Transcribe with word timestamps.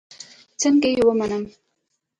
څنگه 0.59 0.87
يې 0.95 1.01
ومنم. 1.05 1.43